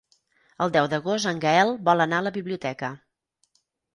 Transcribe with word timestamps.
El 0.65 0.71
deu 0.75 0.87
d'agost 0.93 1.29
en 1.33 1.41
Gaël 1.43 1.73
vol 1.89 2.03
anar 2.05 2.21
a 2.21 2.25
la 2.27 2.33
biblioteca. 2.39 2.89